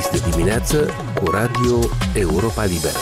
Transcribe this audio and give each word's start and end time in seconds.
Este 0.00 0.30
dimineață 0.30 0.90
cu 1.14 1.30
Radio 1.30 1.78
Europa 2.14 2.64
Liberă. 2.64 2.98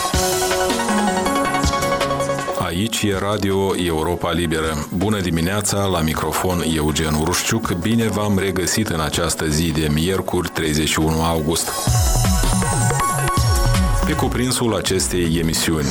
Aici 2.65 3.01
e 3.03 3.17
Radio 3.17 3.75
Europa 3.75 4.31
Liberă. 4.31 4.87
Bună 4.95 5.19
dimineața, 5.19 5.85
la 5.85 5.99
microfon 5.99 6.63
Eugen 6.75 7.13
Urușciuc. 7.13 7.71
Bine 7.71 8.07
v-am 8.07 8.37
regăsit 8.39 8.87
în 8.87 8.99
această 8.99 9.47
zi 9.47 9.71
de 9.71 9.87
miercuri 9.93 10.49
31 10.49 11.23
august. 11.23 11.69
Pe 14.05 14.13
cuprinsul 14.13 14.75
acestei 14.75 15.37
emisiuni. 15.41 15.87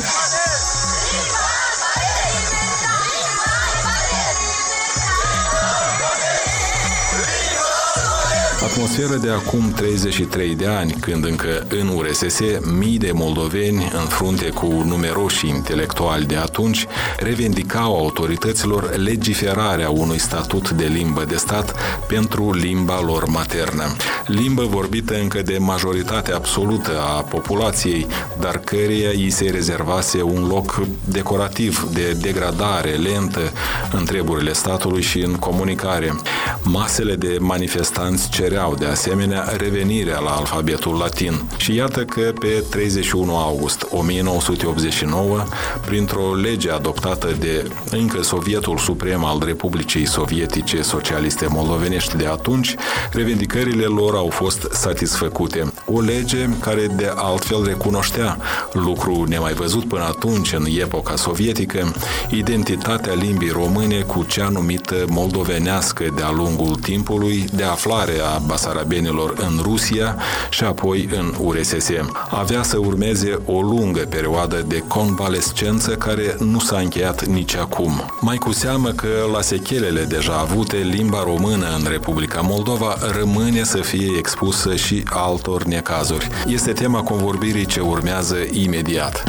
Atmosferă 8.78 9.16
de 9.16 9.30
acum 9.30 9.72
33 9.72 10.54
de 10.54 10.66
ani, 10.66 10.92
când 10.92 11.24
încă 11.24 11.66
în 11.68 11.88
URSS 11.88 12.40
mii 12.78 12.98
de 12.98 13.10
moldoveni, 13.12 13.90
în 13.92 14.06
frunte 14.06 14.48
cu 14.48 14.66
numeroși 14.66 15.48
intelectuali 15.48 16.24
de 16.24 16.36
atunci, 16.36 16.86
revendicau 17.18 17.96
autorităților 17.96 18.96
legiferarea 18.96 19.90
unui 19.90 20.18
statut 20.18 20.70
de 20.70 20.84
limbă 20.84 21.24
de 21.24 21.36
stat 21.36 21.74
pentru 22.06 22.52
limba 22.52 23.00
lor 23.00 23.26
maternă. 23.26 23.84
Limbă 24.26 24.62
vorbită 24.62 25.14
încă 25.20 25.42
de 25.42 25.56
majoritatea 25.58 26.36
absolută 26.36 27.00
a 27.00 27.22
populației, 27.22 28.06
dar 28.40 28.58
căreia 28.58 29.10
îi 29.10 29.30
se 29.30 29.50
rezervase 29.50 30.22
un 30.22 30.46
loc 30.46 30.80
decorativ 31.04 31.88
de 31.92 32.16
degradare 32.20 32.90
lentă 32.90 33.52
în 33.92 34.04
treburile 34.04 34.52
statului 34.52 35.02
și 35.02 35.18
în 35.18 35.34
comunicare. 35.34 36.14
Masele 36.62 37.14
de 37.14 37.36
manifestanți 37.40 38.28
cereau 38.28 38.67
de 38.74 38.86
asemenea 38.86 39.54
revenirea 39.56 40.18
la 40.18 40.30
alfabetul 40.30 40.96
latin. 40.96 41.42
Și 41.56 41.74
iată 41.74 42.04
că 42.04 42.32
pe 42.40 42.64
31 42.70 43.36
august 43.36 43.86
1989, 43.90 45.42
printr-o 45.86 46.34
lege 46.34 46.70
adoptată 46.70 47.36
de 47.38 47.70
încă 47.90 48.22
Sovietul 48.22 48.78
Suprem 48.78 49.24
al 49.24 49.42
Republicii 49.44 50.06
Sovietice 50.06 50.82
Socialiste 50.82 51.46
Moldovenești 51.48 52.16
de 52.16 52.26
atunci, 52.26 52.74
revendicările 53.12 53.84
lor 53.84 54.14
au 54.14 54.28
fost 54.28 54.68
satisfăcute. 54.72 55.72
O 55.84 56.00
lege 56.00 56.48
care 56.60 56.86
de 56.96 57.12
altfel 57.14 57.64
recunoștea 57.64 58.38
lucru 58.72 59.24
nemai 59.28 59.52
văzut 59.52 59.84
până 59.84 60.02
atunci 60.02 60.52
în 60.52 60.64
epoca 60.64 61.16
sovietică, 61.16 61.92
identitatea 62.30 63.12
limbii 63.12 63.50
române 63.50 64.00
cu 64.00 64.24
cea 64.24 64.48
numită 64.48 65.04
moldovenească 65.08 66.04
de-a 66.16 66.30
lungul 66.30 66.74
timpului 66.74 67.44
de 67.52 67.62
aflare 67.62 68.12
a 68.34 68.38
basarabenilor 68.58 69.34
în 69.36 69.58
Rusia 69.62 70.16
și 70.50 70.64
apoi 70.64 71.08
în 71.12 71.34
URSS. 71.40 71.88
Avea 72.30 72.62
să 72.62 72.78
urmeze 72.78 73.38
o 73.46 73.60
lungă 73.60 74.00
perioadă 74.00 74.64
de 74.66 74.78
convalescență 74.88 75.90
care 75.90 76.36
nu 76.38 76.58
s-a 76.58 76.78
încheiat 76.78 77.24
nici 77.26 77.54
acum. 77.54 78.02
Mai 78.20 78.36
cu 78.36 78.52
seamă 78.52 78.88
că 78.88 79.08
la 79.32 79.40
sechelele 79.40 80.04
deja 80.04 80.38
avute, 80.38 80.76
limba 80.76 81.22
română 81.22 81.66
în 81.78 81.86
Republica 81.88 82.40
Moldova 82.40 82.96
rămâne 83.18 83.64
să 83.64 83.78
fie 83.78 84.10
expusă 84.18 84.76
și 84.76 85.02
altor 85.10 85.64
necazuri. 85.64 86.28
Este 86.46 86.72
tema 86.72 87.02
convorbirii 87.02 87.66
ce 87.66 87.80
urmează 87.80 88.36
imediat. 88.50 89.22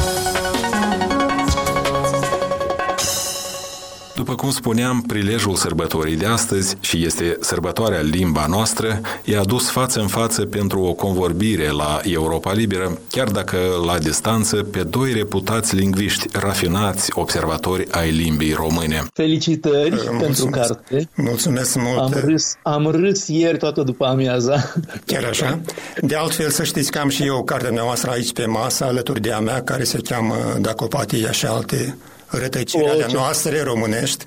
După 4.20 4.36
cum 4.36 4.52
spuneam, 4.52 5.02
prilejul 5.02 5.56
sărbătorii 5.56 6.16
de 6.16 6.26
astăzi, 6.26 6.76
și 6.80 7.06
este 7.06 7.38
sărbătoarea 7.40 8.00
limba 8.00 8.46
noastră, 8.46 9.02
e 9.24 9.38
adus 9.38 9.70
față 9.70 10.00
în 10.00 10.08
față 10.08 10.46
pentru 10.46 10.82
o 10.82 10.94
convorbire 10.94 11.70
la 11.70 12.00
Europa 12.04 12.54
Liberă, 12.54 12.98
chiar 13.10 13.28
dacă 13.28 13.58
la 13.86 13.98
distanță, 13.98 14.56
pe 14.56 14.84
doi 14.84 15.14
reputați 15.14 15.76
lingviști 15.76 16.28
rafinați 16.32 17.12
observatori 17.16 17.88
ai 17.92 18.12
limbii 18.12 18.54
române. 18.54 19.04
Felicitări 19.14 19.90
Mulțumesc. 19.90 20.24
pentru 20.24 20.46
carte. 20.46 21.10
Mulțumesc 21.16 21.76
mult. 21.76 21.98
Am 21.98 22.22
râs, 22.26 22.56
am 22.64 22.88
râs 22.88 23.28
ieri 23.28 23.58
toată 23.58 23.82
după 23.82 24.06
amiaza. 24.06 24.74
Chiar 25.06 25.24
așa? 25.24 25.60
De 26.02 26.16
altfel, 26.16 26.50
să 26.50 26.64
știți 26.64 26.92
că 26.92 27.00
am 27.00 27.10
și 27.10 27.26
eu 27.26 27.44
cartea 27.44 27.70
noastră 27.70 28.12
aici 28.12 28.34
pe 28.34 28.46
masă, 28.46 28.84
alături 28.84 29.22
de 29.22 29.32
a 29.32 29.40
mea, 29.40 29.62
care 29.62 29.84
se 29.84 29.98
cheamă 29.98 30.36
Dacopatia 30.62 31.32
și 31.32 31.46
alte 31.46 31.98
rătăcirea 32.30 32.96
de 32.96 33.06
noastre 33.14 33.62
românești. 33.62 34.26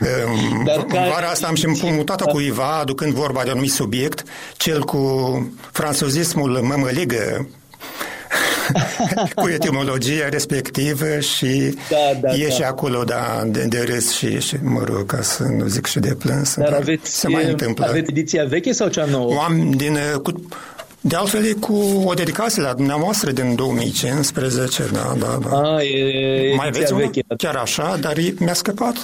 Dar 0.66 0.76
în 0.76 1.08
vara 1.10 1.28
asta 1.30 1.46
am 1.46 1.54
și 1.54 1.66
împrumutat-o 1.66 2.26
cuiva, 2.26 2.78
aducând 2.78 3.12
vorba 3.12 3.40
de 3.40 3.46
un 3.46 3.50
anumit 3.50 3.72
subiect, 3.72 4.22
cel 4.56 4.82
cu 4.84 5.52
franțuzismul 5.72 6.50
mămăligă, 6.50 7.48
cu 9.34 9.48
etimologia 9.48 10.28
respectivă 10.28 11.18
și 11.18 11.74
da, 11.90 12.18
da, 12.20 12.34
e 12.34 12.46
da. 12.48 12.54
și 12.54 12.62
acolo 12.62 13.04
da, 13.04 13.42
de, 13.46 13.64
de 13.64 13.84
râs 13.88 14.10
și, 14.10 14.40
și, 14.40 14.56
mă 14.62 14.82
rog, 14.84 15.06
ca 15.06 15.22
să 15.22 15.42
nu 15.42 15.66
zic 15.66 15.86
și 15.86 15.98
de 15.98 16.14
plâns. 16.14 16.54
Dar 16.54 16.72
aveți, 16.72 17.18
se 17.18 17.28
mai 17.28 17.44
întâmplă. 17.44 17.86
aveți 17.88 18.10
ediția 18.10 18.44
veche 18.44 18.72
sau 18.72 18.88
cea 18.88 19.04
nouă? 19.04 19.42
am 19.42 19.70
din, 19.70 19.98
cu, 20.22 20.48
de 21.04 21.16
altfel 21.16 21.44
e 21.44 21.52
cu 21.52 21.74
o 22.04 22.14
dedicație 22.14 22.62
la 22.62 22.72
dumneavoastră 22.72 23.30
din 23.30 23.54
2015, 23.54 24.88
da, 24.92 25.14
da, 25.18 25.38
da. 25.48 25.56
A, 25.56 25.82
e 25.82 26.54
Mai 26.56 26.66
aveți 26.66 26.94
veche. 26.94 27.22
Chiar 27.36 27.56
așa, 27.56 27.96
dar 28.00 28.16
mi-a 28.38 28.54
scăpat, 28.54 28.96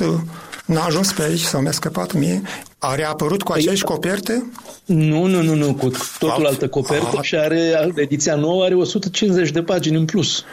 n-a 0.64 0.84
ajuns 0.84 1.12
pe 1.12 1.22
aici 1.22 1.41
sau 1.41 1.60
mi-a 1.60 1.72
scăpat 1.72 2.12
mie. 2.12 2.42
A 2.78 2.94
reapărut 2.94 3.42
cu 3.42 3.53
păi, 3.53 3.60
aceeași 3.60 3.84
coperte? 3.84 4.50
Nu, 4.84 5.25
nu, 5.25 5.42
nu, 5.42 5.54
nu, 5.54 5.75
cu 5.75 5.91
totul 6.19 6.36
Alt... 6.36 6.47
altă 6.47 6.69
copertă 6.69 7.16
a... 7.19 7.22
și 7.22 7.36
are, 7.36 7.92
ediția 7.94 8.34
nouă 8.34 8.65
are 8.65 8.75
150 8.75 9.50
de 9.50 9.62
pagini 9.62 9.97
în 9.97 10.04
plus. 10.04 10.44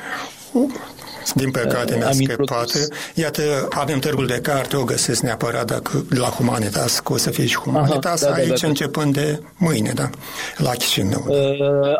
Uh, 1.26 1.42
din 1.42 1.52
păcate 1.52 1.96
mi-a 1.96 2.12
scăpat. 2.12 2.88
Iată, 3.14 3.42
avem 3.70 4.00
târgul 4.00 4.28
de 4.28 4.40
carte, 4.42 4.76
o 4.76 4.84
găsesc 4.84 5.22
neapărat 5.22 5.66
dacă, 5.66 6.06
la 6.10 6.28
Humanitas, 6.28 7.00
că 7.00 7.14
o 7.14 7.18
să 7.18 7.30
fie 7.30 7.46
și 7.46 7.56
Humanitas 7.58 8.24
Aha, 8.24 8.32
da, 8.32 8.38
aici, 8.38 8.48
da, 8.48 8.56
da, 8.62 8.68
începând 8.68 9.14
de 9.14 9.40
mâine, 9.58 9.92
da, 9.96 10.10
la 10.58 10.70
Chișinău. 10.70 11.26
Uh, 11.28 11.38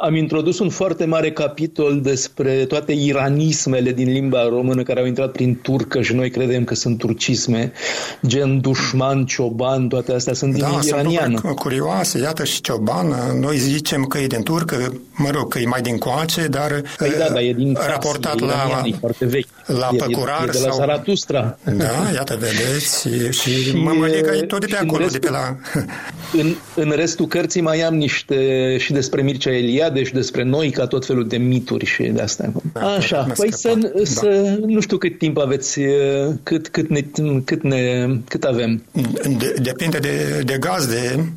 am 0.02 0.16
introdus 0.16 0.60
un 0.60 0.70
foarte 0.70 1.06
mare 1.06 1.32
capitol 1.32 2.02
despre 2.02 2.66
toate 2.66 2.92
iranismele 2.92 3.92
din 3.92 4.12
limba 4.12 4.48
română 4.48 4.84
care 4.84 5.00
au 5.00 5.06
intrat 5.06 5.32
prin 5.32 5.60
turcă 5.62 6.02
și 6.02 6.14
noi 6.14 6.30
credem 6.30 6.64
că 6.64 6.76
sunt 6.76 6.98
turcisme, 6.98 7.72
gen 8.28 8.60
dușman, 8.60 9.26
cioban, 9.26 9.88
toate 9.88 10.14
astea 10.14 10.34
sunt 10.34 10.54
din 10.54 10.62
da, 10.62 10.80
iraniană. 10.84 11.40
Da, 11.44 11.50
curioase, 11.50 12.20
iată 12.20 12.44
și 12.44 12.62
cioban, 12.62 13.08
noi 13.40 13.58
zicem 13.58 14.04
că 14.04 14.18
e 14.18 14.28
din 14.28 14.44
turcă, 14.44 14.94
mă 15.16 15.30
rău, 15.32 15.46
că 15.46 15.60
e 15.60 15.66
mai 15.66 15.82
din 15.82 15.98
coace, 15.98 16.48
dar, 16.48 16.82
păi 16.98 17.14
da, 17.18 17.34
da, 17.34 17.42
e 17.42 17.54
din 17.54 17.78
raportat 17.88 18.40
la, 18.40 18.84
foarte 19.18 19.26
vechi. 19.26 19.80
La 19.80 19.90
e, 19.94 19.96
Păcurar 19.96 20.48
e, 20.48 20.52
de 20.52 20.58
la 20.58 20.70
sau... 20.70 20.78
Zaratustra. 20.78 21.58
Da, 21.64 22.12
iată, 22.14 22.38
vedeți. 22.40 23.08
Și, 23.32 23.32
și 23.32 23.76
mămălica 23.76 24.36
e 24.36 24.42
tot 24.42 24.60
de 24.60 24.66
pe 24.66 24.76
acolo, 24.76 24.98
restul, 24.98 25.20
de 25.20 25.28
pe 25.28 25.32
la... 25.32 25.58
în, 26.42 26.56
în 26.76 26.92
restul 26.96 27.28
cărții 27.28 27.62
mai 27.62 27.80
am 27.80 27.96
niște 27.96 28.78
și 28.78 28.92
despre 28.92 29.22
Mircea 29.22 29.52
Eliade 29.52 30.04
și 30.04 30.14
despre 30.14 30.44
noi, 30.44 30.72
ca 30.72 30.88
tot 30.88 31.06
felul 31.06 31.28
de 31.28 31.38
mituri 31.38 31.86
și 31.86 32.04
de 32.04 32.22
astea. 32.22 32.52
Da, 32.74 32.82
Așa, 32.82 33.28
păi 33.38 33.54
să, 33.54 33.74
da. 33.78 33.90
să, 34.04 34.60
nu 34.66 34.80
știu 34.80 34.98
cât 34.98 35.18
timp 35.18 35.38
aveți, 35.38 35.80
cât, 36.44 36.68
cât, 36.68 36.90
ne, 36.90 37.02
cât, 37.46 37.64
ne, 37.64 38.08
cât 38.28 38.44
avem. 38.44 38.84
De, 39.38 39.56
depinde 39.62 39.98
de, 39.98 40.42
de 40.46 40.58
gazde, 40.58 41.34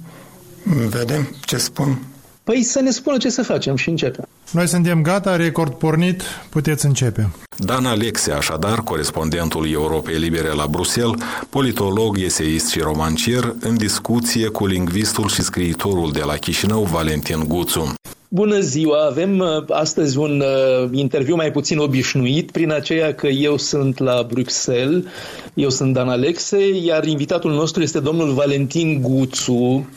vedem 0.88 1.36
ce 1.44 1.56
spun. 1.56 2.02
Păi 2.48 2.62
să 2.62 2.80
ne 2.80 2.90
spună 2.90 3.16
ce 3.16 3.28
să 3.28 3.42
facem 3.42 3.76
și 3.76 3.88
începem. 3.88 4.28
Noi 4.50 4.68
suntem 4.68 5.02
gata, 5.02 5.36
record 5.36 5.72
pornit, 5.72 6.22
puteți 6.48 6.86
începe. 6.86 7.28
Dan 7.56 7.86
Alexe, 7.86 8.32
așadar, 8.32 8.82
corespondentul 8.82 9.70
Europei 9.70 10.18
Libere 10.18 10.48
la 10.48 10.66
Bruxelles, 10.66 11.22
politolog, 11.50 12.18
eseist 12.18 12.68
și 12.68 12.78
romancier, 12.78 13.54
în 13.60 13.76
discuție 13.76 14.48
cu 14.48 14.66
lingvistul 14.66 15.28
și 15.28 15.42
scriitorul 15.42 16.12
de 16.12 16.22
la 16.26 16.34
Chișinău, 16.34 16.82
Valentin 16.82 17.44
Guțu. 17.46 17.94
Bună 18.30 18.60
ziua! 18.60 19.06
Avem 19.06 19.38
uh, 19.38 19.64
astăzi 19.68 20.18
un 20.18 20.40
uh, 20.40 20.88
interviu 20.92 21.34
mai 21.34 21.50
puțin 21.50 21.78
obișnuit, 21.78 22.50
prin 22.50 22.70
aceea 22.70 23.14
că 23.14 23.26
eu 23.26 23.56
sunt 23.56 23.98
la 23.98 24.26
Bruxelles, 24.28 25.04
eu 25.54 25.70
sunt 25.70 25.92
Dan 25.92 26.08
Alexe, 26.08 26.68
iar 26.84 27.04
invitatul 27.04 27.52
nostru 27.52 27.82
este 27.82 28.00
domnul 28.00 28.32
Valentin 28.32 29.00
Guțu, 29.02 29.88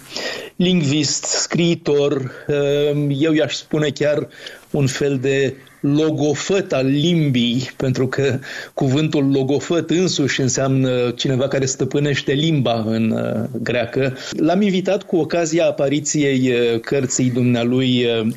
lingvist, 0.56 1.24
scriitor, 1.24 2.32
uh, 2.48 3.16
eu 3.18 3.34
i-aș 3.34 3.54
spune 3.54 3.90
chiar 3.90 4.28
un 4.72 4.88
fel 4.88 5.18
de 5.18 5.56
logofăt 5.82 6.74
al 6.74 6.86
limbii, 6.86 7.70
pentru 7.78 8.08
că 8.08 8.40
cuvântul 8.74 9.32
logofăt 9.32 9.90
însuși 9.90 10.42
înseamnă 10.42 11.12
cineva 11.16 11.48
care 11.48 11.66
stăpânește 11.66 12.32
limba 12.32 12.84
în 12.88 13.12
uh, 13.12 13.50
greacă. 13.62 14.18
L-am 14.32 14.62
invitat 14.62 15.04
cu 15.04 15.18
ocazia 15.18 15.66
apariției 15.66 16.52
uh, 16.52 16.80
cărții 16.80 17.32
dumnealui 17.32 18.06
uh, 18.06 18.34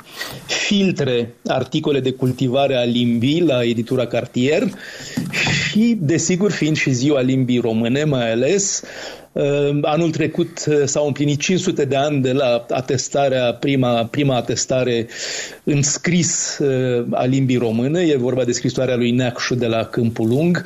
Filtre, 0.46 1.34
articole 1.46 2.00
de 2.00 2.10
cultivare 2.10 2.76
a 2.76 2.84
limbii 2.84 3.42
la 3.42 3.64
editura 3.64 4.06
Cartier 4.06 4.62
și, 5.68 5.96
desigur, 6.00 6.50
fiind 6.50 6.76
și 6.76 6.92
ziua 6.92 7.20
limbii 7.20 7.58
române 7.58 8.04
mai 8.04 8.30
ales, 8.30 8.82
Anul 9.82 10.10
trecut 10.10 10.64
s-au 10.84 11.06
împlinit 11.06 11.40
500 11.40 11.84
de 11.84 11.96
ani 11.96 12.22
de 12.22 12.32
la 12.32 12.66
atestarea, 12.68 13.54
prima, 13.54 14.04
prima 14.04 14.36
atestare 14.36 15.06
în 15.64 15.82
scris 15.82 16.60
a 17.10 17.24
limbii 17.24 17.56
române. 17.56 18.00
E 18.00 18.16
vorba 18.16 18.44
de 18.44 18.52
scrisoarea 18.52 18.96
lui 18.96 19.10
Neacșu 19.10 19.54
de 19.54 19.66
la 19.66 19.84
Câmpul 19.84 20.28
Lung. 20.28 20.64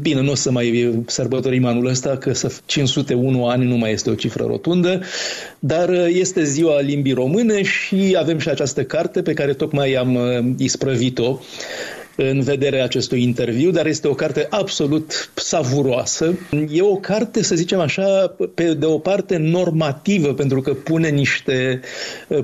Bine, 0.00 0.20
nu 0.20 0.30
o 0.30 0.34
să 0.34 0.50
mai 0.50 0.94
sărbătorim 1.06 1.64
anul 1.64 1.86
ăsta, 1.86 2.16
că 2.16 2.32
501 2.66 3.46
ani 3.46 3.64
nu 3.64 3.76
mai 3.76 3.92
este 3.92 4.10
o 4.10 4.14
cifră 4.14 4.44
rotundă, 4.44 5.00
dar 5.58 5.90
este 6.08 6.44
ziua 6.44 6.80
limbii 6.80 7.12
române 7.12 7.62
și 7.62 8.16
avem 8.18 8.38
și 8.38 8.48
această 8.48 8.82
carte 8.82 9.22
pe 9.22 9.32
care 9.32 9.52
tocmai 9.52 9.92
am 9.92 10.18
isprăvit-o 10.58 11.38
în 12.16 12.40
vederea 12.40 12.84
acestui 12.84 13.22
interviu, 13.22 13.70
dar 13.70 13.86
este 13.86 14.08
o 14.08 14.14
carte 14.14 14.46
absolut 14.50 15.30
savuroasă. 15.34 16.38
E 16.70 16.82
o 16.82 16.96
carte, 16.96 17.42
să 17.42 17.54
zicem 17.54 17.80
așa, 17.80 18.34
pe 18.54 18.74
de 18.74 18.86
o 18.86 18.98
parte 18.98 19.36
normativă, 19.36 20.32
pentru 20.32 20.60
că 20.60 20.74
pune 20.74 21.08
niște, 21.08 21.80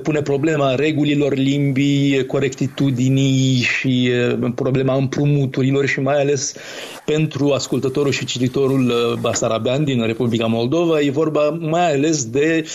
pune 0.03 0.21
problema 0.21 0.75
regulilor 0.75 1.35
limbii, 1.35 2.25
corectitudinii 2.25 3.61
și 3.61 4.11
problema 4.55 4.95
împrumuturilor 4.95 5.85
și 5.85 5.99
mai 5.99 6.21
ales 6.21 6.53
pentru 7.05 7.51
ascultătorul 7.51 8.11
și 8.11 8.25
cititorul 8.25 9.17
basarabean 9.21 9.83
din 9.83 10.05
Republica 10.05 10.45
Moldova. 10.45 10.99
E 10.99 11.09
vorba 11.11 11.49
mai 11.59 11.93
ales 11.93 12.25
de 12.25 12.65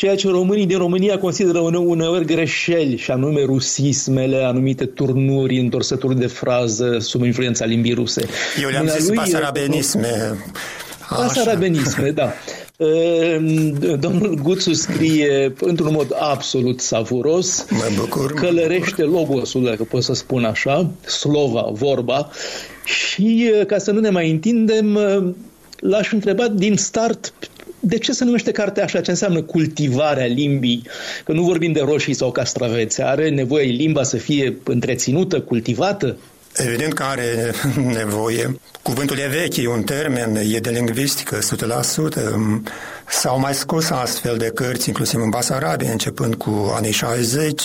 ceea 0.00 0.16
ce 0.16 0.28
românii 0.28 0.66
din 0.66 0.78
România 0.78 1.18
consideră 1.18 1.58
uneori 1.58 2.24
greșeli, 2.24 2.96
și 2.96 3.10
anume 3.10 3.44
rusismele, 3.44 4.36
anumite 4.36 4.84
turnuri, 4.84 5.58
întorsături 5.58 6.18
de 6.18 6.26
frază 6.26 6.98
sub 6.98 7.24
influența 7.24 7.64
limbii 7.64 7.94
ruse. 7.94 8.26
Eu 8.62 8.68
le-am 8.68 8.86
zis 8.86 9.06
lui, 9.06 9.16
pasarabenisme. 9.16 10.38
Pasarabenisme, 11.08 12.10
da. 12.10 12.32
Ehm, 12.76 13.98
domnul 13.98 14.38
Guțu 14.42 14.72
scrie 14.72 15.54
într-un 15.60 15.92
mod 15.92 16.16
absolut 16.18 16.80
savuros, 16.80 17.66
mă 17.70 17.88
bucur, 17.96 18.32
călărește 18.32 19.02
logosul, 19.02 19.64
dacă 19.64 19.84
pot 19.84 20.02
să 20.02 20.12
spun 20.12 20.44
așa, 20.44 20.90
slova, 21.06 21.68
vorba, 21.72 22.30
și 22.84 23.52
ca 23.66 23.78
să 23.78 23.90
nu 23.90 24.00
ne 24.00 24.10
mai 24.10 24.30
întindem, 24.30 24.98
l-aș 25.80 26.12
întreba 26.12 26.48
din 26.48 26.76
start 26.76 27.32
de 27.80 27.98
ce 27.98 28.12
se 28.12 28.24
numește 28.24 28.50
cartea 28.50 28.84
așa? 28.84 29.00
Ce 29.00 29.10
înseamnă 29.10 29.42
cultivarea 29.42 30.26
limbii? 30.26 30.86
Că 31.24 31.32
nu 31.32 31.42
vorbim 31.42 31.72
de 31.72 31.80
roșii 31.80 32.14
sau 32.14 32.32
castraveți. 32.32 33.02
Are 33.02 33.28
nevoie 33.28 33.70
limba 33.70 34.02
să 34.02 34.16
fie 34.16 34.56
întreținută, 34.64 35.40
cultivată? 35.40 36.16
Evident 36.56 36.92
că 36.92 37.02
are 37.02 37.54
nevoie. 38.00 38.60
Cuvântul 38.82 39.18
e 39.18 39.26
vechi, 39.40 39.56
e 39.56 39.68
un 39.68 39.82
termen, 39.82 40.36
e 40.36 40.58
de 40.58 40.70
lingvistică, 40.70 41.38
100%. 41.38 41.40
S-au 43.08 43.38
mai 43.38 43.54
scos 43.54 43.90
astfel 43.90 44.36
de 44.36 44.50
cărți, 44.54 44.88
inclusiv 44.88 45.20
în 45.20 45.28
Basarabia, 45.28 45.90
începând 45.90 46.34
cu 46.34 46.72
anii 46.76 46.92
60, 46.92 47.62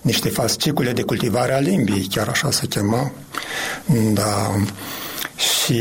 niște 0.00 0.28
fascicule 0.28 0.92
de 0.92 1.02
cultivare 1.02 1.52
a 1.52 1.58
limbii, 1.58 2.08
chiar 2.10 2.28
așa 2.28 2.50
se 2.50 2.66
chema. 2.66 3.12
Da. 4.12 4.54
Și 5.36 5.80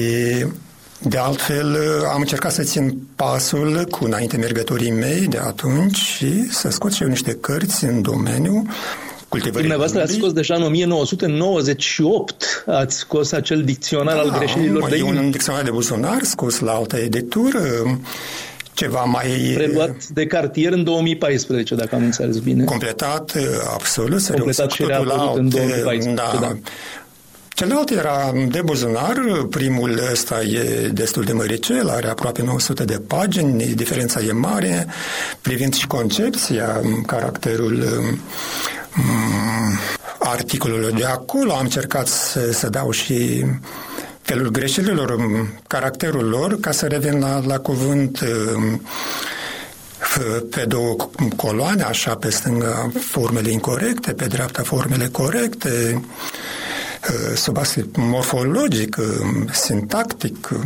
de 1.00 1.18
altfel, 1.18 1.78
am 2.14 2.20
încercat 2.20 2.52
să 2.52 2.64
țin 2.64 2.98
pasul 3.16 3.88
cu 3.92 4.06
înainte 4.06 4.38
mergătorii 4.38 4.92
mei 4.92 5.28
de 5.28 5.38
atunci 5.38 5.98
și 5.98 6.52
să 6.52 6.70
scot 6.70 6.92
și 6.92 7.04
eu 7.04 7.10
niște 7.10 7.38
cărți 7.42 7.84
în 7.84 8.02
domeniu 8.02 8.66
cultivării 9.28 9.60
Dumneavoastră 9.60 10.02
ați 10.02 10.14
scos 10.14 10.34
deja 10.34 10.56
în 10.56 10.64
1998, 10.64 12.64
ați 12.68 12.98
scos 12.98 13.32
acel 13.32 13.64
dicționar 13.64 14.16
da, 14.16 14.22
al 14.22 14.38
greșelilor 14.38 14.90
de 14.90 14.96
E 14.96 15.04
un 15.04 15.32
dicționar 15.32 15.64
de 15.64 15.72
buzunar 15.72 16.24
scos 16.24 16.60
la 16.60 16.72
altă 16.72 16.98
editură, 16.98 17.62
ceva 18.74 19.04
mai... 19.04 19.54
Preluat 19.56 20.08
de 20.08 20.26
cartier 20.26 20.72
în 20.72 20.84
2014, 20.84 21.76
dacă 21.76 21.96
am 21.96 22.04
înțeles 22.04 22.38
bine. 22.38 22.64
Completat, 22.64 23.38
absolut, 23.74 24.22
serios. 24.22 24.44
Completat 24.44 24.72
și 24.72 24.84
reapărut 24.86 25.38
în 25.38 25.50
2014, 25.50 26.14
da. 26.14 26.38
da. 26.42 26.58
Celălalt 27.58 27.90
era 27.90 28.32
de 28.48 28.62
buzunar, 28.62 29.16
primul 29.50 30.00
ăsta 30.12 30.42
e 30.42 30.90
destul 30.94 31.24
de 31.24 31.34
măricel, 31.34 31.90
are 31.90 32.08
aproape 32.08 32.44
900 32.44 32.84
de 32.84 33.02
pagini, 33.08 33.64
diferența 33.66 34.20
e 34.22 34.32
mare, 34.32 34.88
privind 35.42 35.74
și 35.74 35.88
concepția, 35.88 36.82
caracterul 37.06 37.84
um, 37.84 38.20
articolului 40.20 40.94
de 40.94 41.06
acolo, 41.06 41.54
am 41.54 41.60
încercat 41.60 42.08
să, 42.08 42.52
să 42.52 42.70
dau 42.70 42.92
și 42.92 43.46
felul 44.22 44.50
greșelilor, 44.50 45.16
caracterul 45.68 46.30
lor, 46.30 46.60
ca 46.60 46.72
să 46.72 46.86
revin 46.86 47.20
la, 47.20 47.42
la 47.46 47.60
cuvânt 47.60 48.20
um, 48.56 48.82
pe 50.50 50.66
două 50.68 50.96
coloane, 51.36 51.84
așa 51.84 52.16
pe 52.16 52.30
stânga 52.30 52.92
formele 53.00 53.50
incorrecte, 53.50 54.14
pe 54.14 54.26
dreapta 54.26 54.64
formele 54.64 55.08
corecte, 55.08 56.02
Uh, 56.04 56.57
sub 57.36 57.58
aspect 57.58 57.96
morfologic, 57.96 58.98
uh, 59.00 59.06
sintactic, 59.52 60.50
uh, 60.54 60.60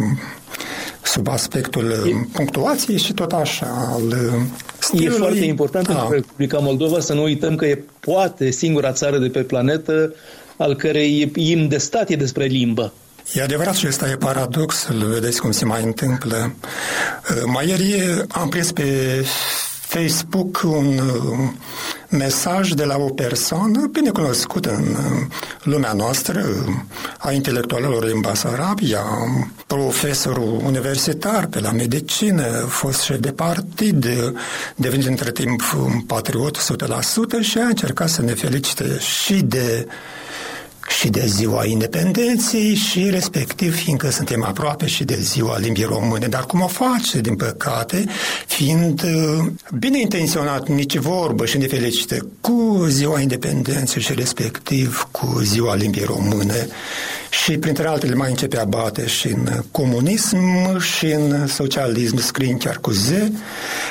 sub 1.04 1.28
aspectul 1.28 1.92
e, 1.92 2.28
punctuației 2.32 2.98
și 2.98 3.14
tot 3.14 3.32
așa 3.32 3.90
al 3.92 4.32
stilului. 4.80 5.16
E 5.16 5.20
foarte 5.20 5.46
important 5.46 5.88
da. 5.88 5.94
pentru 5.94 6.14
Republica 6.14 6.58
Moldova 6.58 7.00
să 7.00 7.14
nu 7.14 7.24
uităm 7.24 7.56
că 7.56 7.66
e 7.66 7.84
poate 8.00 8.50
singura 8.50 8.92
țară 8.92 9.18
de 9.18 9.28
pe 9.28 9.42
planetă 9.42 10.14
al 10.58 10.76
cărei 10.76 11.32
imn 11.36 11.68
de 11.68 11.78
stat 11.78 12.10
e 12.10 12.16
despre 12.16 12.46
limbă. 12.46 12.94
E 13.34 13.42
adevărat 13.42 13.76
și 13.76 13.88
ăsta 13.88 14.10
e 14.10 14.16
paradoxul, 14.16 15.06
vedeți 15.14 15.42
cum 15.42 15.52
se 15.52 15.66
mai 15.66 15.84
întâmplă. 15.84 16.54
Mai 17.46 17.68
ieri 17.68 18.24
am 18.30 18.50
prins 18.50 18.72
pe 18.72 18.84
Facebook 19.92 20.62
un 20.64 21.00
uh, 21.00 21.50
mesaj 22.10 22.70
de 22.70 22.84
la 22.84 22.98
o 22.98 23.10
persoană 23.10 23.90
bine 23.92 24.10
cunoscută 24.10 24.74
în 24.74 24.84
uh, 24.84 25.28
lumea 25.64 25.94
noastră, 25.94 26.46
a 27.18 27.32
intelectualelor 27.32 28.06
din 28.06 28.20
Basarabia, 28.20 29.04
profesorul 29.68 30.62
universitar 30.66 31.46
pe 31.46 31.60
la 31.60 31.72
medicină, 31.72 32.44
fost 32.68 33.02
șef 33.02 33.18
de 33.20 33.32
partid, 33.32 34.08
devenit 34.76 35.08
între 35.08 35.32
timp 35.32 35.62
un 35.78 36.02
patriot 36.02 36.58
100% 36.58 36.62
și 37.42 37.58
a 37.58 37.66
încercat 37.66 38.10
să 38.10 38.22
ne 38.22 38.34
felicite 38.34 39.00
și 39.00 39.42
de 39.42 39.88
și 41.00 41.10
de 41.10 41.24
ziua 41.26 41.66
independenței 41.66 42.76
și 42.76 43.10
respectiv 43.10 43.76
fiindcă 43.76 44.10
suntem 44.10 44.44
aproape 44.44 44.88
și 44.88 45.04
de 45.04 45.18
ziua 45.20 45.58
limbii 45.58 45.84
române. 45.84 46.28
Dar 46.28 46.46
cum 46.46 46.62
o 46.62 46.68
face, 46.68 47.20
din 47.22 47.36
păcate, 47.36 48.06
fiind 48.48 49.04
uh, 49.04 49.46
bine 49.80 50.00
intenționat, 50.00 50.68
nici 50.68 50.98
vorbă 50.98 51.46
și 51.46 51.58
ne 51.58 51.68
felicită 51.68 52.28
cu 52.42 52.86
ziua 52.88 53.20
independenței 53.20 54.02
și 54.02 54.14
respectiv 54.14 55.08
cu 55.12 55.40
ziua 55.44 55.76
limbii 55.76 56.04
române 56.04 56.68
și 57.30 57.58
printre 57.58 57.88
altele 57.88 58.16
mai 58.16 58.30
începe 58.30 58.58
a 58.58 58.64
bate 58.64 59.08
și 59.08 59.28
în 59.28 59.64
comunism 59.72 60.80
și 60.80 61.06
în 61.06 61.48
socialism, 61.48 62.18
scrie 62.18 62.56
chiar 62.60 62.78
cu 62.78 62.92
Z, 62.92 63.10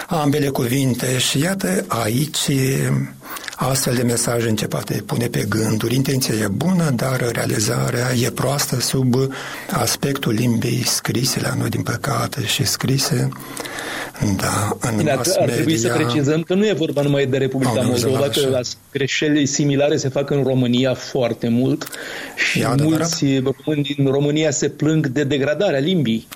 ambele 0.08 0.48
cuvinte 0.48 1.18
și 1.18 1.38
iată 1.38 1.84
aici 1.88 2.48
Astfel 3.62 3.94
de 3.94 4.02
mesaje 4.02 4.48
încep 4.48 4.74
a 4.74 4.78
te 4.78 4.94
pune 4.94 5.26
pe 5.26 5.46
gânduri. 5.48 5.94
Intenția 5.94 6.34
e 6.34 6.48
bună, 6.48 6.90
dar 6.90 7.30
realizarea 7.32 8.06
e 8.22 8.30
proastă 8.30 8.80
sub 8.80 9.14
aspectul 9.70 10.32
limbii 10.32 10.82
scrise 10.86 11.40
la 11.40 11.54
noi, 11.58 11.68
din 11.68 11.82
păcate, 11.82 12.44
și 12.44 12.64
scrise 12.64 13.28
da, 14.36 14.76
în 14.80 14.96
Bine, 14.96 15.10
ar, 15.10 15.26
ar 15.40 15.48
trebui 15.48 15.76
să 15.76 15.88
precizăm 15.88 16.42
că 16.42 16.54
nu 16.54 16.66
e 16.66 16.72
vorba 16.72 17.02
numai 17.02 17.26
de 17.26 17.36
Republica 17.36 17.80
Moldova, 17.80 18.28
că 18.28 18.60
greșeli 18.92 19.46
similare 19.46 19.96
se 19.96 20.08
fac 20.08 20.30
în 20.30 20.42
România 20.42 20.94
foarte 20.94 21.48
mult 21.48 21.88
și 22.50 22.66
mulți 22.76 23.24
români 23.38 23.82
din 23.82 24.06
România 24.06 24.50
se 24.50 24.68
plâng 24.68 25.06
de 25.06 25.24
degradarea 25.24 25.78
limbii. 25.78 26.28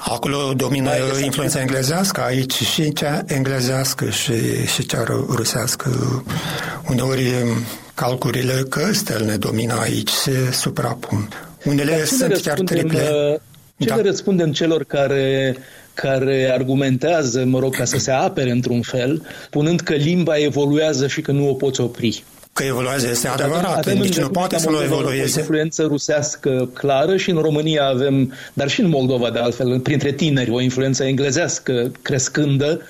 Acolo 0.00 0.52
domină 0.56 0.90
influența 1.22 1.60
englezească, 1.60 2.20
aici 2.20 2.52
și 2.52 2.92
cea 2.92 3.22
englezească 3.26 4.10
și, 4.10 4.66
și 4.66 4.86
cea 4.86 5.02
rusească. 5.28 5.90
Uneori 6.88 7.32
calculele 7.94 8.62
căstel 8.68 9.24
ne 9.24 9.36
domină 9.36 9.78
aici, 9.80 10.08
se 10.08 10.50
suprapun. 10.52 11.28
Unele 11.64 12.04
sunt 12.04 12.36
chiar 12.36 12.58
triple. 12.58 13.00
Uh, 13.00 13.40
ce 13.78 13.88
da. 13.88 13.94
le 13.94 14.02
răspundem 14.02 14.52
celor 14.52 14.84
care 14.84 15.56
care 15.94 16.50
argumentează, 16.52 17.44
mă 17.44 17.58
rog, 17.58 17.76
ca 17.76 17.84
să 17.84 17.98
se 17.98 18.10
apere 18.10 18.50
într-un 18.50 18.82
fel, 18.82 19.26
punând 19.50 19.80
că 19.80 19.94
limba 19.94 20.36
evoluează 20.36 21.06
și 21.06 21.20
că 21.20 21.32
nu 21.32 21.48
o 21.48 21.54
poți 21.54 21.80
opri. 21.80 22.24
Că 22.60 22.66
evoluează 22.66 23.08
este 23.10 23.28
adevărat, 23.28 23.76
avem 23.76 23.98
nici 23.98 24.18
nu 24.18 24.28
poate 24.28 24.58
să 24.58 24.70
nu 24.70 24.82
evolueze. 24.82 25.36
O 25.36 25.40
influență 25.40 25.82
rusească 25.82 26.68
clară 26.72 27.16
și 27.16 27.30
în 27.30 27.36
România 27.36 27.86
avem, 27.86 28.32
dar 28.52 28.68
și 28.68 28.80
în 28.80 28.88
Moldova 28.88 29.30
de 29.30 29.38
altfel, 29.38 29.80
printre 29.80 30.12
tineri, 30.12 30.50
o 30.50 30.60
influență 30.60 31.04
englezească 31.04 31.90
crescândă 32.02 32.80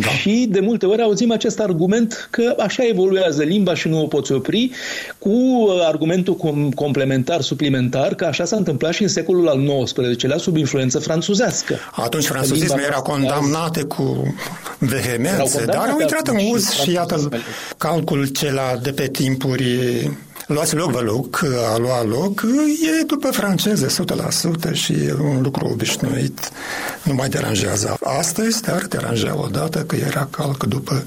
da. 0.00 0.08
și 0.08 0.46
de 0.50 0.60
multe 0.60 0.86
ori 0.86 1.02
auzim 1.02 1.32
acest 1.32 1.60
argument 1.60 2.28
că 2.30 2.54
așa 2.58 2.82
evoluează 2.86 3.42
limba 3.42 3.74
și 3.74 3.88
nu 3.88 4.02
o 4.02 4.06
poți 4.06 4.32
opri, 4.32 4.70
cu 5.18 5.66
argumentul 5.86 6.36
complementar, 6.74 7.40
suplimentar, 7.40 8.14
că 8.14 8.24
așa 8.24 8.44
s-a 8.44 8.56
întâmplat 8.56 8.92
și 8.92 9.02
în 9.02 9.08
secolul 9.08 9.48
al 9.48 9.84
XIX-lea 9.84 10.36
sub 10.36 10.56
influență 10.56 10.98
franțuzească. 10.98 11.78
Atunci 11.92 12.24
franțuzismul 12.24 12.80
era 12.86 13.00
condamnate 13.00 13.82
cu 13.82 14.34
vehemență, 14.78 15.64
dar 15.66 15.88
au 15.88 16.00
intrat 16.00 16.28
în 16.28 16.36
uz 16.52 16.70
și 16.70 16.92
iată 16.92 17.28
calculul 17.76 18.26
cela 18.26 18.78
de 18.82 18.90
pe 18.90 19.10
timpuri 19.12 20.10
luați 20.46 20.74
loc, 20.74 20.90
vă 20.90 21.00
loc, 21.00 21.44
a 21.74 21.78
lua 21.78 22.04
loc, 22.04 22.42
e 23.00 23.04
după 23.06 23.30
franceză 23.30 24.04
100% 24.70 24.72
și 24.72 24.92
e 24.92 25.14
un 25.20 25.42
lucru 25.42 25.68
obișnuit, 25.72 26.50
nu 27.02 27.14
mai 27.14 27.28
deranjează. 27.28 27.96
Astăzi, 28.18 28.62
dar 28.62 28.86
deranja 28.88 29.38
odată 29.38 29.78
că 29.78 29.96
era 29.96 30.28
calc 30.30 30.64
după 30.64 31.04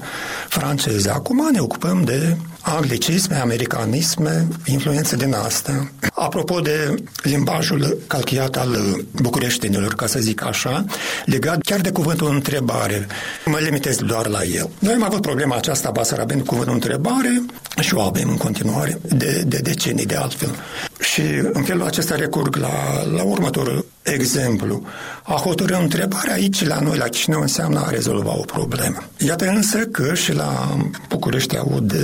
franceză. 0.48 1.12
Acum 1.12 1.48
ne 1.52 1.60
ocupăm 1.60 2.02
de 2.04 2.36
anglicisme, 2.68 3.36
americanisme, 3.36 4.48
influențe 4.64 5.16
din 5.16 5.34
asta. 5.34 5.90
Apropo 6.12 6.60
de 6.60 6.94
limbajul 7.22 7.98
calchiat 8.06 8.56
al 8.56 9.04
bucureștinilor, 9.22 9.94
ca 9.94 10.06
să 10.06 10.18
zic 10.18 10.44
așa, 10.44 10.84
legat 11.24 11.60
chiar 11.60 11.80
de 11.80 11.90
cuvântul 11.90 12.30
întrebare, 12.30 13.06
mă 13.44 13.58
limitez 13.58 13.96
doar 13.96 14.26
la 14.26 14.42
el. 14.42 14.70
Noi 14.78 14.92
am 14.92 15.02
avut 15.02 15.20
problema 15.20 15.56
aceasta 15.56 15.90
basarabeni, 15.90 16.44
cuvântul 16.44 16.74
întrebare 16.74 17.42
și 17.80 17.94
o 17.94 18.00
avem 18.00 18.28
în 18.28 18.36
continuare, 18.36 19.00
de, 19.02 19.42
de 19.46 19.58
decenii 19.62 20.06
de 20.06 20.14
altfel. 20.14 20.54
Și 21.00 21.22
în 21.52 21.62
felul 21.62 21.86
acesta 21.86 22.14
recurg 22.14 22.56
la, 22.56 23.02
la 23.14 23.22
următorul 23.22 23.86
exemplu. 24.02 24.82
A 25.22 25.32
hotărâ 25.32 25.76
întrebarea 25.76 26.32
aici 26.32 26.66
la 26.66 26.80
noi, 26.80 26.98
la 26.98 27.04
Chișinău, 27.04 27.40
înseamnă 27.40 27.84
a 27.86 27.90
rezolva 27.90 28.36
o 28.38 28.42
problemă. 28.42 29.02
Iată 29.18 29.46
însă 29.46 29.78
că 29.78 30.14
și 30.14 30.32
la 30.32 30.76
București 31.08 31.56
aud 31.56 31.94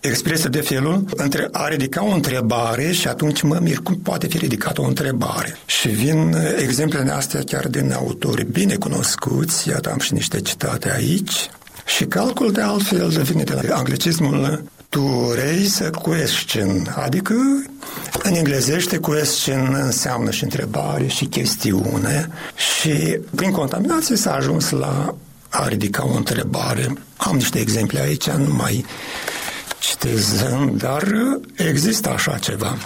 expresia 0.00 0.48
de 0.48 0.60
felul 0.60 1.04
între 1.16 1.48
a 1.52 1.68
ridica 1.68 2.04
o 2.04 2.14
întrebare 2.14 2.92
și 2.92 3.08
atunci 3.08 3.42
mă 3.42 3.58
mir 3.62 3.78
cum 3.78 3.96
poate 3.96 4.26
fi 4.26 4.38
ridicată 4.38 4.80
o 4.80 4.84
întrebare. 4.86 5.56
Și 5.66 5.88
vin 5.88 6.36
exemplele 6.58 7.10
astea 7.10 7.40
chiar 7.46 7.68
din 7.68 7.92
autori 7.92 8.44
bine 8.44 8.74
cunoscuți, 8.74 9.68
iată 9.68 9.90
am 9.90 9.98
și 9.98 10.12
niște 10.12 10.40
citate 10.40 10.92
aici, 10.92 11.50
și 11.96 12.04
calcul 12.04 12.52
de 12.52 12.60
altfel 12.60 13.08
vine 13.08 13.42
de 13.42 13.60
la 13.68 13.76
anglicismul 13.76 14.64
to 14.88 15.34
raise 15.34 15.84
a 15.84 15.90
question, 15.90 16.94
adică 16.96 17.34
în 18.22 18.34
englezește 18.34 18.98
question 18.98 19.74
înseamnă 19.74 20.30
și 20.30 20.44
întrebare 20.44 21.06
și 21.06 21.24
chestiune 21.24 22.28
și 22.56 23.18
prin 23.34 23.50
contaminație 23.50 24.16
s-a 24.16 24.34
ajuns 24.34 24.70
la 24.70 25.14
a 25.48 25.68
ridica 25.68 26.06
o 26.06 26.16
întrebare. 26.16 26.92
Am 27.16 27.36
niște 27.36 27.58
exemple 27.58 28.00
aici, 28.00 28.28
nu 28.30 28.54
mai 28.54 28.84
citez, 29.80 30.44
dar 30.72 31.04
există 31.56 32.10
așa 32.10 32.38
ceva. 32.38 32.76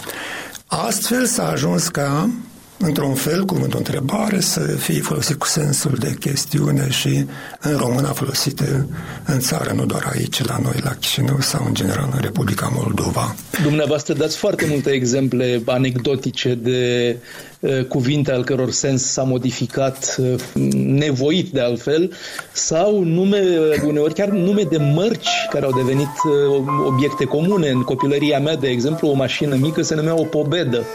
Astfel 0.65 1.25
s-a 1.25 1.47
ajuns 1.47 1.87
ca 1.87 2.29
într-un 2.77 3.13
fel, 3.13 3.45
cuvântul 3.45 3.77
întrebare 3.77 4.39
să 4.39 4.59
fie 4.59 5.01
folosit 5.01 5.35
cu 5.35 5.47
sensul 5.47 5.95
de 5.99 6.15
chestiune 6.19 6.89
și 6.89 7.25
în 7.59 7.77
română 7.77 8.07
folosite 8.07 8.87
în 9.25 9.39
țară, 9.39 9.71
nu 9.75 9.85
doar 9.85 10.11
aici, 10.13 10.43
la 10.43 10.59
noi, 10.63 10.79
la 10.83 10.93
Chișinău 10.99 11.39
sau 11.39 11.65
în 11.65 11.73
general 11.73 12.09
în 12.13 12.19
Republica 12.21 12.71
Moldova. 12.75 13.35
Dumneavoastră 13.63 14.13
dați 14.13 14.37
foarte 14.37 14.65
multe 14.69 14.89
exemple 14.89 15.61
anecdotice 15.65 16.53
de 16.53 17.15
uh, 17.59 17.85
cuvinte 17.85 18.31
al 18.31 18.43
căror 18.43 18.71
sens 18.71 19.03
s-a 19.03 19.23
modificat 19.23 20.15
uh, 20.17 20.35
nevoit 20.75 21.49
de 21.49 21.59
altfel 21.61 22.11
sau 22.51 23.03
nume, 23.03 23.41
uneori 23.85 24.13
chiar 24.13 24.29
nume 24.29 24.61
de 24.61 24.77
mărci 24.77 25.29
care 25.49 25.65
au 25.65 25.71
devenit 25.71 26.11
uh, 26.23 26.65
obiecte 26.85 27.25
comune. 27.25 27.69
În 27.69 27.81
copilăria 27.81 28.39
mea, 28.39 28.55
de 28.55 28.67
exemplu, 28.67 29.07
o 29.07 29.13
mașină 29.13 29.55
mică 29.55 29.81
se 29.81 29.95
numea 29.95 30.19
o 30.19 30.23
pobedă. 30.23 30.85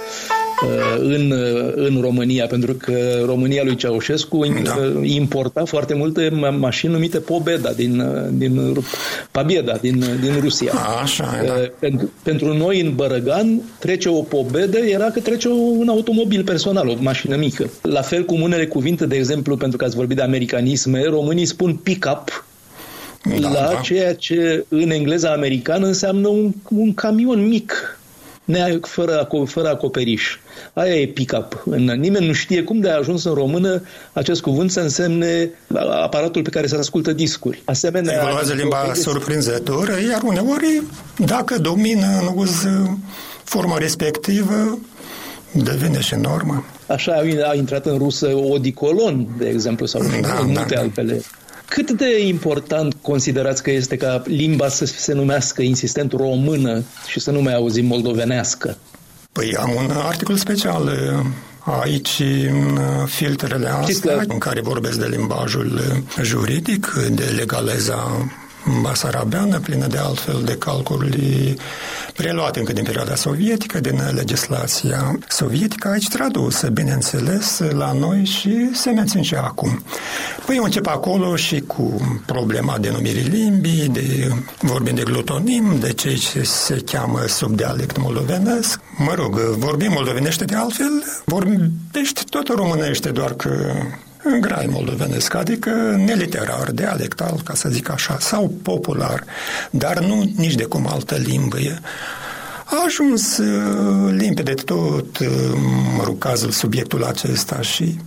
Uh, 0.63 0.99
în, 0.99 1.31
uh, 1.31 1.73
în 1.75 1.99
România, 2.01 2.47
pentru 2.47 2.75
că 2.75 3.23
România 3.25 3.63
lui 3.65 3.77
Ceaușescu 3.77 4.47
da. 4.63 4.75
Uh, 4.75 5.11
importa 5.11 5.65
foarte 5.65 5.95
multe 5.95 6.29
mașini 6.59 6.93
numite 6.93 7.19
Pobeda 7.19 7.71
din, 7.71 8.03
din 8.33 8.77
Pabieda 9.31 9.77
din, 9.81 10.05
din 10.21 10.41
Rusia. 10.41 10.73
Așa, 11.03 11.43
da. 11.47 11.53
pentru, 11.79 12.11
pentru 12.23 12.57
noi 12.57 12.81
în 12.81 12.95
Bărăgan 12.95 13.61
trece 13.79 14.09
o 14.09 14.23
Pobeda 14.23 14.79
era 14.79 15.05
că 15.05 15.21
trece 15.21 15.49
un 15.49 15.89
automobil 15.89 16.45
personal, 16.45 16.89
o 16.89 16.95
mașină 16.99 17.37
mică. 17.37 17.71
La 17.83 18.01
fel 18.01 18.25
cum 18.25 18.41
unele 18.41 18.67
cuvinte, 18.67 19.07
de 19.07 19.17
exemplu, 19.17 19.57
pentru 19.57 19.79
că 19.79 19.85
ați 19.85 19.97
vorbit 19.97 20.17
de 20.17 20.23
americanisme, 20.23 21.05
românii 21.05 21.47
spun 21.47 21.75
pick-up 21.75 22.45
da, 23.25 23.49
la 23.49 23.73
da. 23.73 23.81
ceea 23.83 24.15
ce 24.15 24.65
în 24.69 24.91
engleza 24.91 25.31
americană 25.31 25.87
înseamnă 25.87 26.29
un, 26.29 26.53
un 26.69 26.95
camion 26.95 27.49
mic, 27.49 28.00
ne 28.45 28.79
fără, 28.83 29.29
fără 29.47 29.69
acoperiș. 29.69 30.39
Aia 30.73 30.95
e 30.95 31.07
pick-up. 31.07 31.63
Nimeni 31.97 32.27
nu 32.27 32.33
știe 32.33 32.63
cum 32.63 32.81
de 32.81 32.91
a 32.91 32.97
ajuns 32.97 33.25
în 33.25 33.35
română 33.35 33.83
acest 34.13 34.41
cuvânt 34.41 34.71
să 34.71 34.81
însemne 34.81 35.51
aparatul 36.03 36.43
pe 36.43 36.51
care 36.51 36.67
se 36.67 36.77
ascultă 36.77 37.13
discuri. 37.13 37.63
Asemenea, 37.65 38.15
Evoluează 38.15 38.53
limba 38.53 38.93
surprinzător, 38.95 39.89
iar 40.11 40.23
uneori, 40.23 40.83
dacă 41.17 41.59
domină 41.59 42.07
în 42.21 42.33
uz 42.35 42.67
forma 43.45 43.79
respectivă, 43.79 44.79
devine 45.53 46.01
și 46.01 46.15
normă. 46.15 46.65
Așa 46.87 47.23
a 47.49 47.55
intrat 47.55 47.87
în 47.87 47.99
rusă 47.99 48.27
odicolon, 48.37 49.27
de 49.39 49.49
exemplu, 49.49 49.87
sau 49.87 50.01
da, 50.23 50.41
multe 50.47 50.75
da, 50.75 50.81
altele. 50.81 51.23
Cât 51.71 51.91
de 51.91 52.27
important 52.27 52.95
considerați 53.03 53.63
că 53.63 53.71
este 53.71 53.97
ca 53.97 54.23
limba 54.27 54.69
să 54.69 54.85
se 54.85 55.13
numească 55.13 55.63
insistent 55.63 56.13
română 56.13 56.83
și 57.07 57.21
să 57.21 57.31
nu 57.31 57.41
mai 57.41 57.55
auzim 57.55 57.87
moldovenească? 57.87 58.77
Păi 59.33 59.57
am 59.57 59.75
un 59.77 59.91
articol 59.91 60.37
special 60.37 60.85
uh, 60.85 61.27
aici 61.83 62.23
în 62.51 62.77
uh, 62.77 63.07
filtrele 63.07 63.69
astea 63.69 64.25
în 64.29 64.39
care 64.39 64.61
vorbesc 64.61 64.99
de 64.99 65.07
limbajul 65.07 65.73
uh, 65.75 66.25
juridic, 66.25 66.93
de 67.11 67.25
legaleza 67.37 68.29
basarabeană, 68.83 69.59
plină 69.59 69.87
de 69.87 69.99
altfel 69.99 70.43
de 70.45 70.57
calculi 70.57 71.57
preluate 72.15 72.59
încă 72.59 72.73
din 72.73 72.85
perioada 72.85 73.15
sovietică, 73.15 73.81
din 73.81 74.01
legislația 74.15 75.19
sovietică, 75.29 75.89
aici 75.89 76.09
tradusă, 76.09 76.69
bineînțeles, 76.69 77.59
la 77.59 77.93
noi 77.93 78.25
și 78.25 78.71
se 78.75 78.91
mențin 78.91 79.23
și 79.23 79.35
acum. 79.35 79.83
Păi 80.47 80.57
eu 80.57 80.65
încep 80.65 80.87
acolo 80.87 81.37
și 81.37 81.61
cu 81.61 82.01
problema 82.27 82.79
denumirii 82.79 83.29
limbii, 83.29 83.89
de, 83.89 84.33
vorbim 84.59 84.95
de 84.95 85.03
glutonim, 85.03 85.77
de 85.81 85.93
ce 85.93 86.19
se 86.43 86.75
cheamă 86.85 87.21
sub 87.27 87.57
dialect 87.57 87.99
moldovenesc. 87.99 88.81
Mă 88.97 89.15
rog, 89.15 89.39
vorbim 89.39 89.93
moldovenește 89.93 90.45
de 90.45 90.55
altfel, 90.55 91.05
vorbești 91.25 92.25
tot 92.25 92.49
românește, 92.49 93.11
doar 93.11 93.33
că 93.33 93.49
în 93.49 94.10
grai 94.41 94.67
moldovenesc, 94.71 95.35
adică 95.35 95.71
neliterar, 96.07 96.71
dialectal, 96.71 97.41
ca 97.45 97.55
să 97.55 97.69
zic 97.69 97.91
așa, 97.91 98.17
sau 98.21 98.53
popular, 98.63 99.25
dar 99.71 99.99
nu 99.99 100.31
nici 100.37 100.55
de 100.55 100.65
cum 100.65 100.87
altă 100.87 101.15
limbă. 101.15 101.57
A 102.65 102.83
ajuns 102.85 103.39
uh, 103.39 104.13
limpede 104.17 104.55
tot, 104.55 105.19
uh, 105.19 105.29
mă 105.97 106.03
rog, 106.05 106.19
cazul, 106.19 106.51
subiectul 106.51 107.05
acesta 107.05 107.61
și 107.61 107.99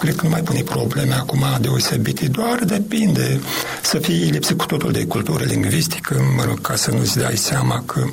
cred 0.00 0.14
că 0.14 0.20
nu 0.22 0.28
mai 0.28 0.40
pune 0.40 0.62
probleme 0.62 1.14
acum 1.14 1.44
deosebite, 1.60 2.26
doar 2.26 2.64
depinde 2.64 3.40
să 3.82 3.98
fii 3.98 4.30
lipsit 4.30 4.58
cu 4.58 4.66
totul 4.66 4.92
de 4.92 5.06
cultură 5.06 5.44
lingvistică, 5.44 6.16
mă 6.36 6.44
rog, 6.44 6.60
ca 6.60 6.76
să 6.76 6.90
nu-ți 6.90 7.18
dai 7.18 7.36
seama 7.36 7.82
că 7.86 8.04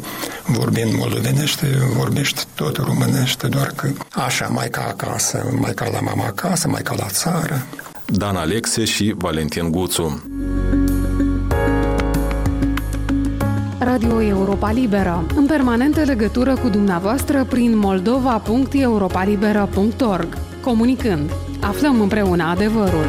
vorbind 0.45 0.93
moldovenește, 0.93 1.67
vorbești 1.97 2.43
tot 2.55 2.77
românește, 2.77 3.47
doar 3.47 3.71
că 3.75 3.89
așa, 4.09 4.47
mai 4.47 4.69
ca 4.69 4.85
acasă, 4.87 5.43
mai 5.59 5.73
ca 5.73 5.89
la 5.89 5.99
mama 5.99 6.25
acasă, 6.25 6.67
mai 6.67 6.81
ca 6.81 6.95
la 6.97 7.07
țară. 7.09 7.65
Dan 8.05 8.35
Alexe 8.35 8.85
și 8.85 9.13
Valentin 9.17 9.71
Guțu. 9.71 10.23
Radio 13.79 14.21
Europa 14.21 14.71
Liberă, 14.71 15.25
în 15.35 15.45
permanentă 15.45 16.01
legătură 16.01 16.55
cu 16.55 16.69
dumneavoastră 16.69 17.43
prin 17.43 17.77
moldova.europalibera.org. 17.77 20.37
Comunicând, 20.61 21.31
aflăm 21.67 22.01
împreună 22.01 22.43
adevărul. 22.43 23.05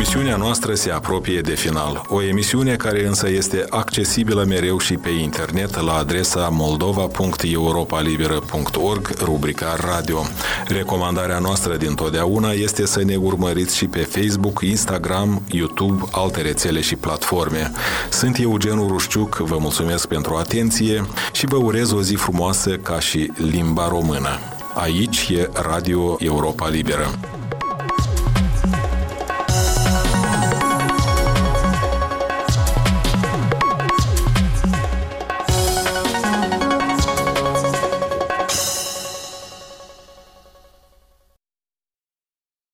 Emisiunea 0.00 0.36
noastră 0.36 0.74
se 0.74 0.90
apropie 0.90 1.40
de 1.40 1.54
final. 1.54 2.02
O 2.08 2.22
emisiune 2.22 2.76
care 2.76 3.06
însă 3.06 3.30
este 3.30 3.64
accesibilă 3.70 4.44
mereu 4.44 4.78
și 4.78 4.94
pe 4.94 5.08
internet 5.08 5.80
la 5.80 5.92
adresa 5.92 6.48
moldova.europalibera.org, 6.48 9.10
rubrica 9.22 9.76
radio. 9.80 10.22
Recomandarea 10.66 11.38
noastră 11.38 11.76
din 11.76 11.94
totdeauna 11.94 12.50
este 12.50 12.86
să 12.86 13.04
ne 13.04 13.16
urmăriți 13.16 13.76
și 13.76 13.86
pe 13.86 13.98
Facebook, 13.98 14.60
Instagram, 14.62 15.42
YouTube, 15.50 16.04
alte 16.10 16.40
rețele 16.40 16.80
și 16.80 16.96
platforme. 16.96 17.72
Sunt 18.10 18.38
Eugen 18.38 18.86
Rușciuc, 18.88 19.36
vă 19.36 19.58
mulțumesc 19.58 20.08
pentru 20.08 20.34
atenție 20.34 21.06
și 21.32 21.46
vă 21.46 21.56
urez 21.56 21.90
o 21.90 22.02
zi 22.02 22.14
frumoasă 22.14 22.76
ca 22.76 23.00
și 23.00 23.32
limba 23.34 23.88
română. 23.88 24.38
Aici 24.74 25.28
e 25.28 25.48
Radio 25.52 26.16
Europa 26.18 26.68
Liberă. 26.68 27.10